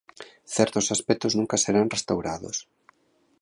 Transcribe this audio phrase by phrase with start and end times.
[0.57, 2.57] Certos aspectos nunca serán restaurados.